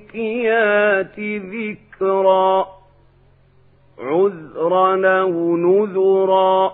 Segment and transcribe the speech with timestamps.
[0.00, 2.66] فالملقيات ذكرا
[3.98, 6.72] عذرا أو نذرا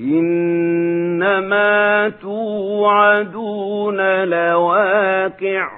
[0.00, 5.70] إنما توعدون لواقع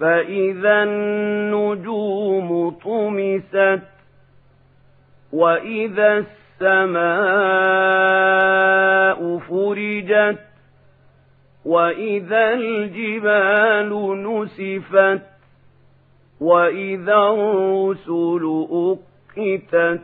[0.00, 3.80] فإذا النجوم طمست
[5.32, 6.24] وإذا
[6.62, 7.02] السماء
[9.38, 10.38] فرجت
[11.64, 13.90] وإذا الجبال
[14.22, 15.22] نسفت
[16.40, 20.00] وإذا الرسل أقتت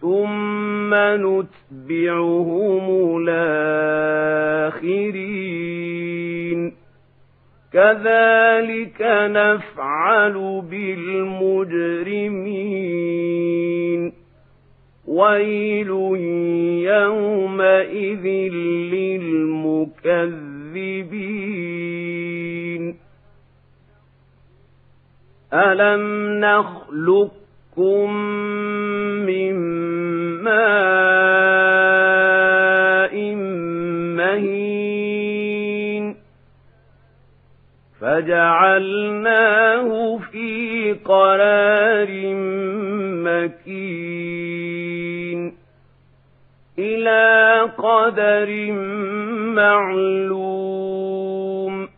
[0.00, 2.84] ثم نتبعهم
[3.18, 4.76] الآخرين
[7.72, 11.86] كذلك نفعل بالمجرمين
[15.16, 15.90] ويل
[16.92, 18.26] يومئذ
[21.86, 22.96] للمكذبين
[25.52, 26.04] ألم
[26.40, 28.10] نخلقكم
[38.16, 42.08] فجعلناه في قرار
[43.24, 45.52] مكين.
[46.78, 48.72] إلى قدر
[49.54, 51.88] معلوم.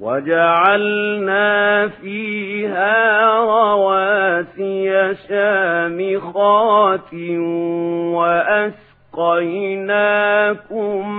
[0.00, 7.14] وجعلنا فيها رواسي شامخات
[9.12, 11.12] وأسقيناكم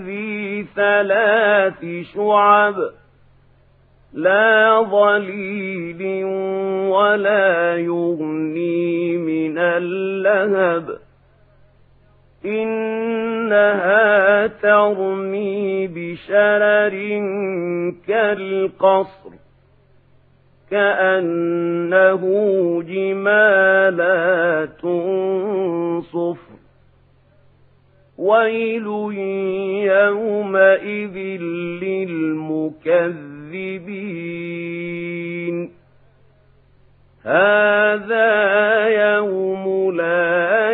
[0.06, 2.74] ذي ثلاث شعب
[4.12, 6.24] لا ظليل
[6.90, 11.05] ولا يغني من اللهب
[12.46, 16.94] إنها ترمي بشرر
[18.08, 19.30] كالقصر
[20.70, 22.22] كأنه
[22.82, 24.80] جمالات
[26.00, 26.56] صفر.
[28.18, 28.86] ويل
[29.86, 31.16] يومئذ
[31.82, 33.16] للمكذبين.
[37.24, 40.70] هذا يوم لا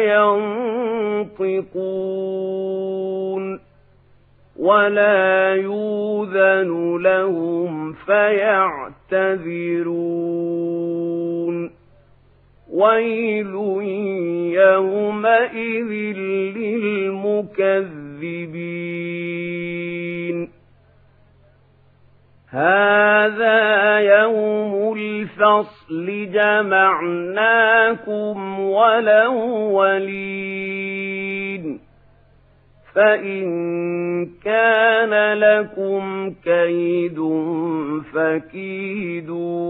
[1.22, 3.60] ينطقون
[4.56, 8.92] ولا يوذن لهم فيعتذرون.
[12.72, 13.54] ويل
[14.54, 15.90] يومئذ
[16.56, 17.62] للمكذبين.
[22.52, 27.80] هذا يوم الفصل جمعناكم
[28.60, 30.02] ولولين
[32.94, 33.46] فإن
[34.44, 37.18] كان لكم كيد
[38.14, 39.62] فكيدون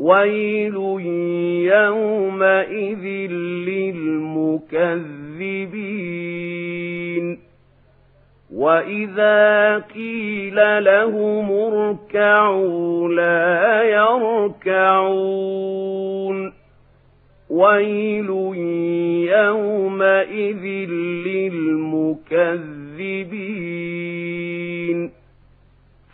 [0.00, 0.74] ويل
[1.68, 3.04] يومئذ
[6.10, 7.38] للمكذبين
[8.54, 15.40] وإذا قيل لهم اركعوا لا يركعون
[17.50, 18.30] ويل
[19.28, 20.64] يومئذ
[21.26, 22.40] للمكذبين